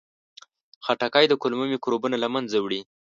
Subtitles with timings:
[0.85, 2.81] خټکی د کولمو میکروبونه له منځه وړي.